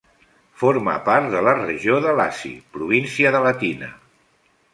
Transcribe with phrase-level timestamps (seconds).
[0.61, 3.93] Forma part de la regió de Laci, província de Latina.